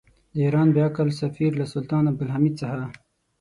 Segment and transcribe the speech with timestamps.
[0.33, 2.81] د ایران بې عقل سفیر له سلطان عبدالحمید څخه.